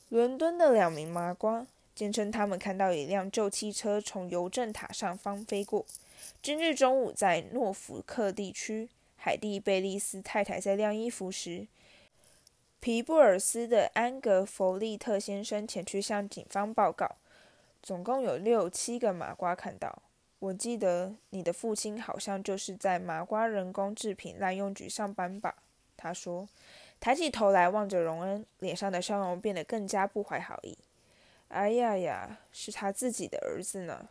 [0.08, 5.86] 伦敦的两名麻瓜坚称，他们看到一辆旧汽车从邮政塔上方飞过。
[6.42, 8.88] 今日中午，在诺福克地区。
[9.18, 11.68] 海蒂·贝利斯太太在晾衣服时，
[12.80, 17.18] 皮布尔斯的安格弗利特先生前去向警方报告。
[17.84, 20.02] 总共有六七个麻瓜看到。
[20.42, 25.54] 我记得你的父亲好像就是在麻瓜人工制品滥用局上班吧？
[25.96, 26.50] 他说，
[27.00, 30.76] 抬起头来望着荣恩，脸上的笑容变得更加不怀好意。
[31.50, 34.10] 哎呀呀，是他自己的儿子呢。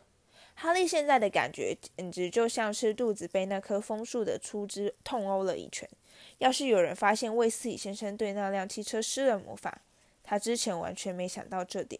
[0.55, 5.89] 哈利现在的感觉简直就像是肚子被那棵枫树的粗枝痛殴了一拳。
[6.37, 9.81] 要是有人发现卫斯理先生对那辆汽车施了魔法，
[10.23, 11.99] 他之前完全没想到这点。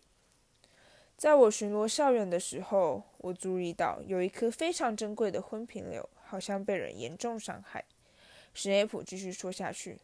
[1.22, 7.86] 在我巡逻校园的时候，我注意到有一颗非常珍贵的昏瓶柳，好像被人严重伤害。
[8.56, 10.00] 史内普继续说下去：“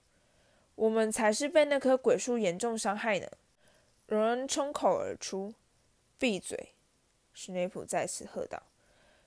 [0.75, 3.27] 我们才是被那棵鬼树严重伤害呢。”
[4.05, 5.55] 荣恩冲口而出
[6.19, 6.73] ：“闭嘴！”
[7.33, 8.61] 史内普再次喝道：“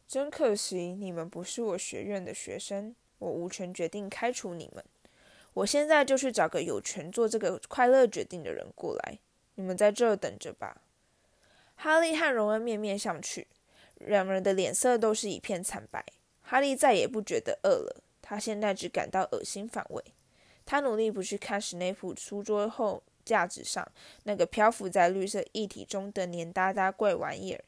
[0.07, 4.85] 真可惜，你们不是我学院的学生，我无权决定开除你们。
[5.55, 9.19] 我现在就去找个有权做这个快乐决定的人过来。
[9.57, 10.83] 你们在这儿等着吧。”
[11.83, 13.47] 哈利和荣恩面面相觑，
[13.95, 16.05] 两人的脸色都是一片惨白。
[16.43, 20.05] 哈利再也不觉得饿了，他现在只感到恶心反胃。
[20.67, 23.91] 他努力不去看史内普书桌后架子上
[24.25, 27.65] 那个漂浮在绿色液体中的黏哒哒怪玩意儿。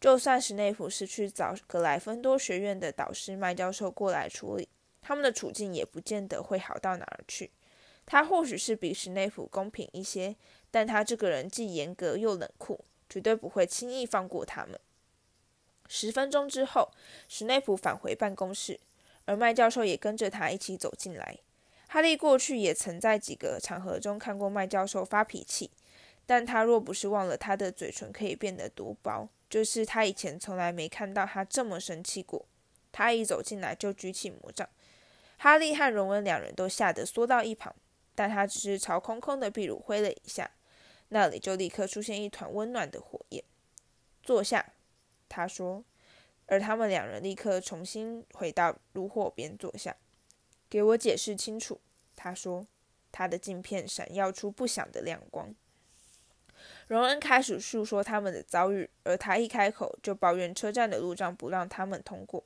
[0.00, 4.66] 就算史内普是去找格莱芬多学院的导师麦教授过来处理，
[5.02, 7.50] 他们的处境也不见得会好到哪儿去。
[8.06, 10.34] 他或许是比史内普公平一些，
[10.70, 14.80] 但他这个人既严格又冷酷，绝对不会轻易放过他们。
[15.88, 16.92] 十分钟之后，
[17.28, 18.78] 史内普返回办公室，
[19.24, 21.38] 而麦教授也跟着他一起走进来。
[21.88, 25.68] 哈利过去也曾在几个场合中看过麦教授发脾气，
[26.24, 29.28] 但他若不是忘了他的嘴唇可以变得多薄。
[29.50, 32.46] 就是他以前从来没看到他这么生气过。
[32.92, 34.68] 他一走进来就举起魔杖，
[35.38, 37.74] 哈利和荣恩两人都吓得缩到一旁。
[38.14, 40.48] 但他只是朝空空的壁炉挥了一下，
[41.10, 43.44] 那里就立刻出现一团温暖的火焰。
[44.22, 44.72] 坐下，
[45.28, 45.84] 他说。
[46.46, 49.94] 而他们两人立刻重新回到炉火边坐下。
[50.68, 51.80] 给我解释清楚，
[52.16, 52.66] 他说。
[53.12, 55.52] 他的镜片闪耀出不祥的亮光。
[56.86, 62.44] 荣恩开始诉说他们的遭遇，而他一开口就抱怨车站的路障不让他们通过。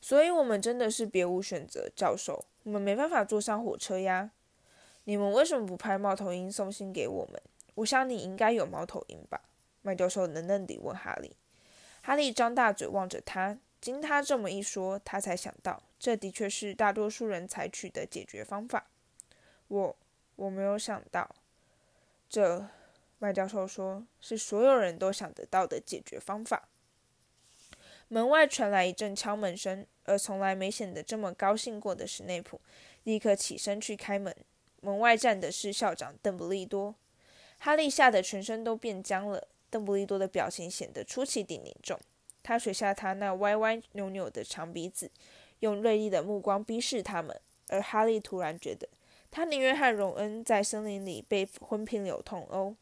[0.00, 2.44] 所以，我们真的是别无选择，教授。
[2.62, 4.30] 我们没办法坐上火车呀。
[5.04, 7.42] 你们为什么不派猫头鹰送信给我们？
[7.80, 9.40] 我想你应该有猫头鹰吧？
[9.80, 11.34] 麦教授冷冷地问哈利。
[12.02, 13.58] 哈利张大嘴望着他。
[13.80, 18.90] 经他这么一说，他才想到，这的确是大多数人采取的解决方法。
[19.68, 19.96] 我
[20.36, 21.34] 我没有想到，
[22.28, 22.66] 这
[23.18, 26.68] 麦教授说是所有人都想得到的解决方法。
[28.08, 32.60] 门外传来一阵敲门声，而从来没显得这么高兴过的史内普
[33.04, 34.36] 立刻起身去开门。
[34.82, 36.94] 门外站的是校长邓布利多。
[37.60, 39.46] 哈利吓得全身都变僵了。
[39.70, 42.00] 邓布利多的表情显得出奇地凝重，
[42.42, 45.08] 他垂下他那歪歪扭扭的长鼻子，
[45.60, 47.40] 用锐利的目光逼视他们。
[47.68, 48.88] 而哈利突然觉得。
[49.30, 52.74] 他宁愿和荣恩在森林里被昏平柳痛殴。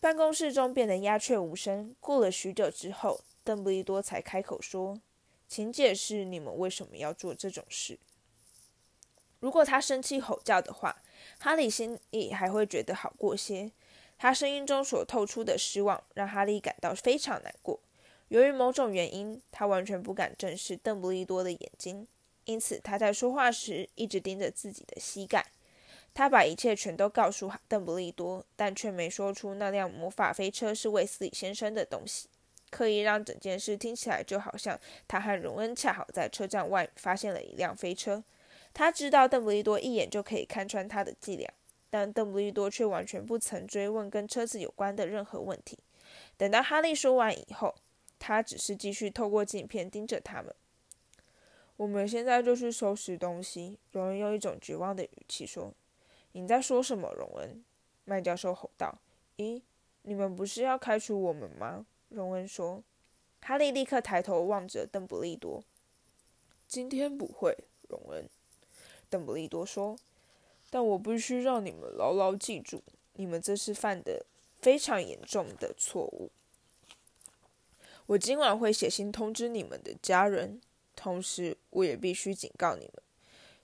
[0.00, 1.94] 办公室中变得鸦雀无声。
[2.00, 5.00] 过了许久之后，邓布利多才开口说
[5.46, 8.00] ：“请解释你们为什么要做这种事。”
[9.38, 11.00] 如果他生气吼叫的话，
[11.44, 13.70] 哈利心里还会觉得好过些。
[14.16, 17.78] 他声音中所透出的失望让哈利感到非常难过。
[18.28, 22.08] 由于某种原因，他完全不敢正视邓布利多的眼睛。
[22.46, 25.44] 因此，他在说话时一直盯着自己的膝盖。
[26.14, 32.26] 他把一切全都告诉邓布利多，但却没说出那辆魔法飞车是卫斯理先生的东西，
[32.70, 38.24] 刻意让整件事听起来就好像他和荣恩恰好在车站外发现了一辆飞车。
[38.74, 41.48] 他知道邓布利多一眼就可以看穿他的伎俩，
[41.88, 45.78] 但邓布利多却完全不曾追问跟车子有关的任何问题。
[46.36, 47.74] 等到哈利说完以后，
[48.18, 50.52] 他只是继续透过镜片盯着他们。
[51.76, 55.72] 我们现在就去收拾东西。”荣恩用一种绝望的语气说。
[56.32, 57.64] “你在说什么？”荣恩，
[58.04, 58.98] 麦教授吼道。
[59.38, 59.62] “咦，
[60.02, 62.82] 你们不是要开除我们吗？”荣恩说。
[63.40, 65.62] 哈利立刻抬头望着邓布利多。
[66.66, 67.56] “今天不会。”
[67.88, 68.28] 荣恩，
[69.10, 69.96] 邓布利多说。
[70.70, 72.82] “但我必须让你们牢牢记住，
[73.14, 74.26] 你们这是犯的
[74.60, 76.30] 非常严重的错误。
[78.06, 80.60] 我今晚会写信通知你们的家人。”
[80.96, 83.02] 同时，我也必须警告你们，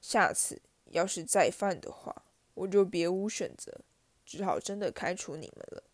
[0.01, 2.25] 下次要是再犯的话，
[2.55, 3.81] 我就别无选择，
[4.27, 5.85] 只好真的开除你们了。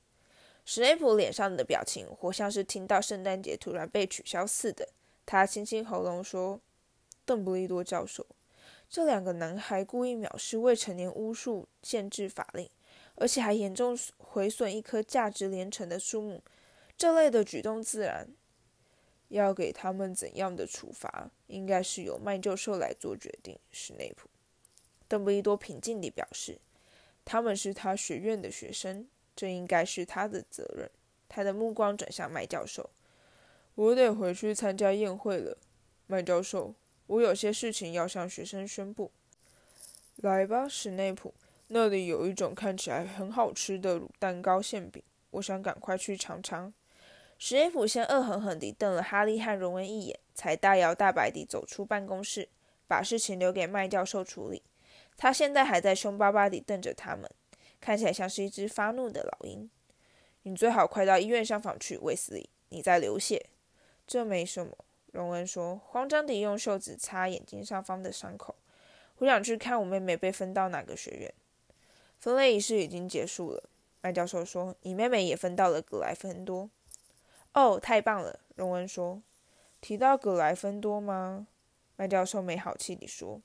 [0.65, 4.89] 史内普脸上的表情，活像是听到圣诞节突然被取消似的。
[5.27, 6.59] 他清清喉咙说
[7.27, 8.27] ：“邓布利多教授，
[8.89, 12.71] 这两个男孩故意藐视未成年巫术限制法令，
[13.17, 16.43] 而且还严重毁损一棵价值连城的树木，
[16.97, 18.29] 这类的举动自然……”
[19.29, 23.59] 要给他们怎样的处罚，应该是由麦教授来做决定。
[23.73, 24.29] 史内普，
[25.09, 26.61] 邓布利多平静地表示
[27.27, 30.89] ：“他们是他学院的学生，这应该是他的责任。”
[31.29, 32.89] 他的目光转向麦教授
[33.75, 35.59] ：“我得回去参加宴会了，
[36.07, 36.73] 麦教授，
[37.07, 39.11] 我有些事情要向学生宣布。”
[40.17, 41.35] 来吧，史内普，
[41.69, 46.73] 那里有一种看起来很好吃的卤蛋糕馅饼，我想赶快去尝尝。
[47.39, 52.49] 史内普先恶狠狠地瞪了哈利和荣恩一眼，才大摇大摆地走出办公室，
[52.89, 54.63] 把事情留给麦教授处理。
[55.19, 57.31] 他现在还在凶巴巴地瞪着他们，
[57.79, 59.71] 看起来像是一只发怒的老鹰。
[60.45, 63.51] 你最好快到医院上访去，卫斯理，你在流血。
[64.07, 64.75] 这没什么，
[65.17, 68.55] 荣恩说，慌张地用袖子擦眼睛上方的伤口。
[69.17, 71.33] 我想去看我妹妹被分到哪个学院。
[72.21, 73.63] 分类仪式已经结束了，
[74.03, 76.69] 麦教授说，你妹妹也分到了格莱芬多。
[77.55, 78.41] 哦，太棒了！
[78.57, 79.23] 荣恩说。
[79.81, 81.47] 提到格莱芬多吗？
[81.97, 83.41] 麦教授没好气地说。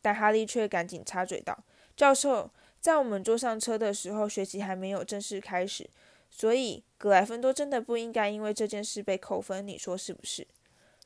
[0.00, 1.64] 但哈利却赶紧插嘴道
[1.96, 5.90] ：“教授，在我们坐上车的时候，学习还没有正式开始，
[6.30, 10.46] 所以格莱芬多真的不应该因为这件事被扣分，你说是不是？”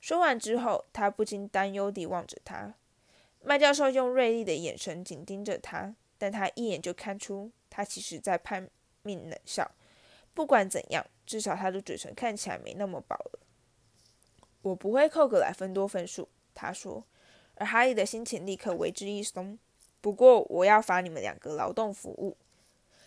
[0.03, 2.75] 说完之后，他不禁担忧地望着他。
[3.41, 8.69] 麦教授用锐利的眼神紧盯着他，但他一眼就看出他其实在拼
[9.03, 9.71] 命冷笑。
[10.35, 11.07] 不管怎样。
[11.25, 13.39] 至少他的嘴唇看起来没那么薄了。
[14.61, 17.07] 我不会扣格莱芬多分数，他说。
[17.55, 19.57] 而哈利的心情立刻为之一松。
[20.01, 22.37] 不过我要罚你们两个劳动服务，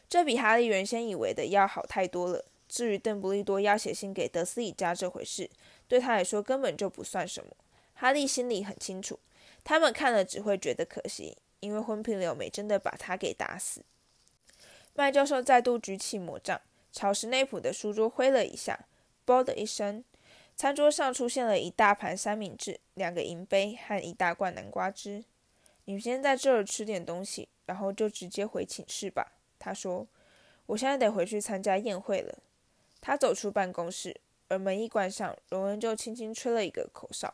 [0.08, 2.46] 这比哈利原先以为的要好太多了。
[2.68, 5.48] 至于邓布利多要写信给德斯里家这回事，
[5.88, 7.52] 对他来说根本就不算什么。
[7.94, 9.20] 哈利心里很清楚，
[9.64, 13.84] 他们看了只会觉得可惜，因为昏平柳没真的把他给打死。
[14.94, 16.62] 麦教授再度举起魔杖。
[16.92, 18.88] 朝史内普的书桌挥了一下，
[19.26, 20.06] 啵的一声，
[20.56, 25.26] 餐桌上出现了一大盘三明治、两个银杯和一大罐南瓜汁。
[25.84, 29.34] 你们先在这儿吃点东西，然后就直接回寝室吧。
[29.60, 30.08] 他说
[30.68, 32.40] ：“我现在得回去参加宴会了。”
[33.02, 34.16] 他走出办公室，
[34.48, 37.34] 而门一关上，荣恩就轻轻吹了一个口哨。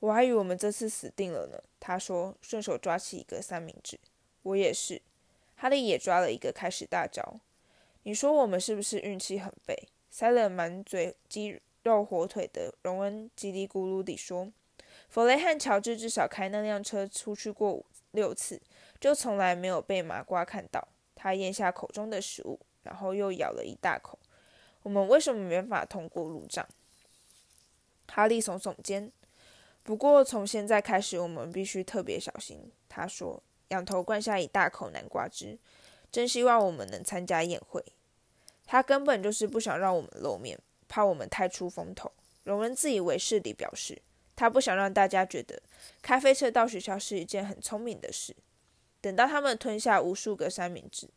[0.00, 1.62] 我还以为我们这次死定了呢。
[1.80, 3.98] 他说，顺手抓起一个三明治。
[4.42, 5.02] 我也是。
[5.56, 7.40] 哈利也抓了一个，开始大嚼。
[8.04, 9.88] 你说我们是不是运气很背？
[10.08, 14.52] 塞了满嘴鸡肉火腿的荣恩叽里咕噜地说
[15.10, 18.62] ：“弗雷和乔治至少开那辆车出去过五六次，
[19.00, 24.18] 就从来没有被麻瓜看到。”他咽下口中的食物，然后又咬了一大口。
[24.82, 26.66] 我们为什么没法通过路障？
[28.06, 29.12] 哈利耸耸肩。
[29.82, 32.70] 不过从现在开始，我们必须特别小心。
[32.88, 35.58] 他说，仰头灌下一大口南瓜汁。
[36.10, 37.84] 真希望我们能参加宴会。
[38.66, 40.58] 他根本就是不想让我们露面，
[40.88, 42.10] 怕我们太出风头。
[42.44, 44.00] 荣恩自以为是地表示，
[44.34, 45.62] 他不想让大家觉得
[46.00, 48.34] 开飞车到学校是一件很聪明的事。
[49.00, 51.08] 等到他们吞下无数个三明治，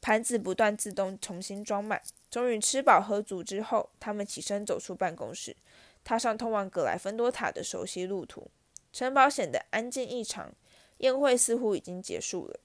[0.00, 5.54] 盘子不断自动重新装满，终于吃饱喝足之后，他们起身走出办公室，
[6.02, 8.50] 踏上通往格莱芬多塔的熟悉路途。
[8.92, 10.52] 城堡显得安静异常，
[10.98, 12.60] 宴会似乎已经结束了。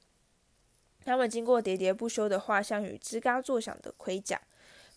[1.03, 4.41] 他们经过喋喋不休的画像与吱嘎作响的盔甲，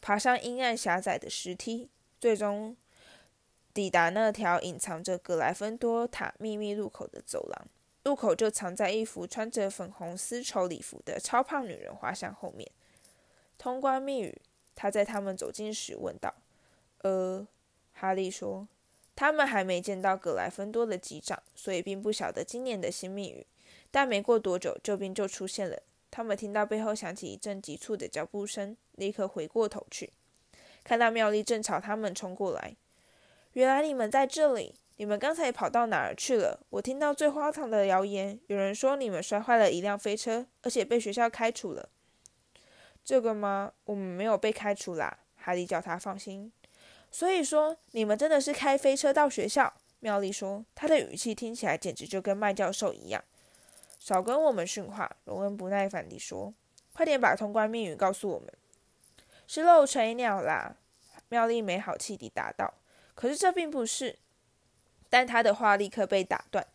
[0.01, 2.75] 爬上阴暗狭窄的石梯，最终
[3.75, 7.69] 抵达那条隐藏着格莱芬多塔秘密入口的走廊。
[8.05, 12.71] 入口就藏在一幅穿着粉红丝绸礼服的超胖女人画像后面。
[13.59, 14.41] 通关密语，
[14.75, 16.35] 他在他们走近时问道
[17.03, 17.47] ：“呃，
[17.93, 18.67] 哈利说，
[19.15, 23.47] 他们还没见到格莱芬多的机长，所以并不晓得今年的新密语。
[23.91, 30.15] 但没过多久，救兵就出现了。”他们听到背后响起一阵急促的脚步声，立刻回过头去，
[30.83, 32.77] 看到妙丽正朝他们冲过来。
[33.53, 34.75] 原来你们在这里！
[34.99, 36.67] 你们刚才跑到哪儿去了？
[36.71, 41.89] 我听到最荒唐的谣言，有人说你们摔坏了一辆飞车，而且被学校开除了。
[43.05, 43.73] 这个吗？
[43.85, 45.21] 我们没有被开除啦。
[45.37, 46.53] 哈利叫他放心。
[47.13, 49.73] 所以说，你们真的是开飞车到学校？
[50.01, 53.23] 妙丽说，她的语气听起来简直就跟麦教授一样。
[54.01, 56.53] 少跟我们训话，荣恩不耐烦地说
[56.93, 58.53] ：“快点把通关密语告诉我们。”
[59.47, 60.75] 是漏锤鸟啦！
[61.29, 62.75] 妙丽没好气地答道。
[63.15, 64.19] 可是这并不是。
[65.09, 66.67] 但他的话立刻被打断。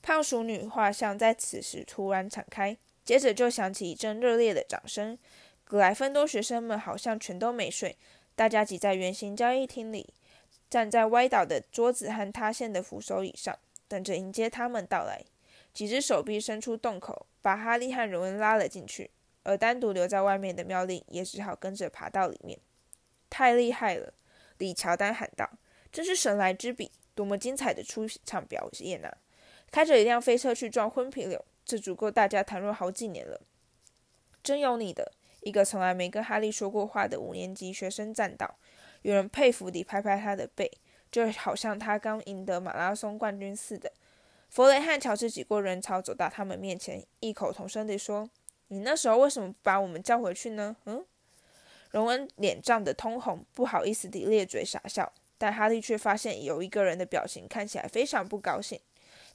[0.00, 5.18] 胖鼠女画像在此时突然敞开，接着就响起一阵热烈的掌声。
[5.64, 7.96] 格莱芬多学生们好像全都没睡，
[8.34, 10.12] 大家挤在圆形交易厅里，
[10.68, 13.56] 站在歪倒的桌子和塌陷的扶手椅上，
[13.88, 15.24] 等着迎接他们到来。
[15.72, 19.10] 几只手臂伸出洞口，把哈利和荣恩拉了进去，
[19.44, 22.58] 而单独留在外面的妙丽也只好跟着爬到里面。
[23.30, 24.12] 太厉害了！
[24.58, 25.48] 李乔丹喊道
[25.90, 29.16] ：“真是神来之笔，多么精彩的出场表演啊！
[29.70, 33.40] 开着一辆飞车去撞昏皮柳，这足够大家谈论好几年了。”
[34.42, 35.12] 真有你的！
[35.40, 38.56] 一个从来没跟哈利说过话的五年级学生赞道。
[39.02, 40.70] 有人佩服地拍拍他的背，
[41.10, 43.92] 就好像他刚赢得马拉松冠军似的。
[44.48, 48.28] 弗雷和乔治挤过人潮，走到他们面前，异口同声地说
[48.68, 51.04] ：“你那时候为什么不把我们叫回去呢？”嗯，
[51.90, 55.12] 荣恩脸涨得通红，不好意思地咧嘴傻笑。
[55.42, 58.78] 但哈利却发现有一个人的表情看起来非常不高兴。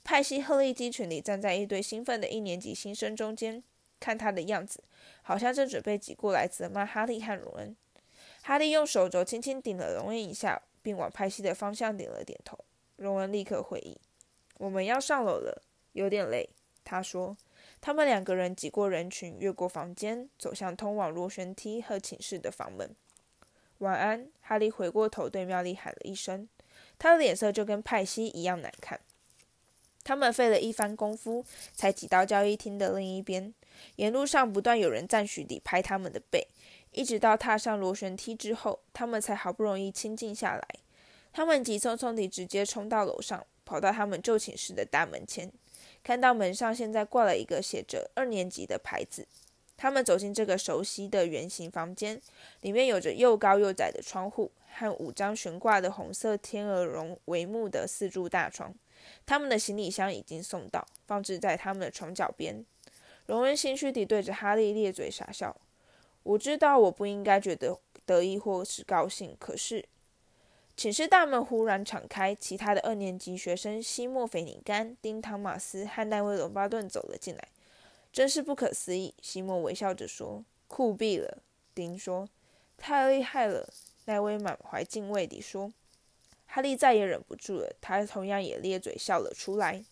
[0.05, 3.61] 派西赫利鸡群里站在一堆兴奋的一年级新生中间，
[3.99, 4.81] 看他的样子，
[5.21, 7.75] 好像正准备挤过来责骂哈利和荣恩。
[8.41, 12.57] 哈利用手肘轻轻顶了荣恩一下，并往派西的方向点了点头。
[12.95, 13.99] 荣恩立刻回忆。
[14.59, 16.49] 我们要上楼了，有点累。
[16.85, 17.35] 他说
[17.81, 22.95] ：“他们两个人挤过人群，越过房间，走向通往螺旋梯和寝室的房门。”
[23.79, 26.47] 晚安，哈利回过头对妙丽喊了一声，
[26.97, 28.99] 他的脸色就跟派西一样难看。
[30.03, 33.53] 他们费了一番功夫，才挤到交易厅的另一边。
[33.97, 36.47] 沿路上不断有人赞许地拍他们的背，
[36.91, 40.67] 一直到踏上螺旋梯之后，他们才好不容易清静下来。
[41.31, 43.45] 他们急匆匆地直接冲到楼上。
[43.67, 45.51] 跑到他们旧寝室的大门前，
[46.01, 49.27] 看到门上现在挂了一个写着“二年级”的牌子。
[49.77, 52.19] 他们走进这个熟悉的圆形房间，
[52.61, 58.73] 里面有着又高又窄的窗户和五张悬挂的红色天鹅绒帷幕的四柱大床。
[59.25, 62.65] 他们的行李箱已经送到，放置在他们的床脚边。
[63.27, 65.55] 荣恩心虚地对着哈利咧嘴傻笑。
[66.23, 69.85] 我知道我不应该觉得得意或是高兴，可是……
[70.75, 77.47] 寝室大门忽然敞开，其他的二年级学生西莫·菲尼甘、丁·汤马斯和奈威·隆巴顿走了进来。
[78.11, 80.43] 真是不可思议，西莫微笑着说。
[80.67, 81.37] 酷毙了，
[81.73, 82.27] 丁说。
[82.77, 83.67] 太厉害了，
[84.05, 85.71] 奈威满怀敬畏地说。
[86.45, 89.83] 哈利再也忍不住了，他同样也咧嘴笑了出来。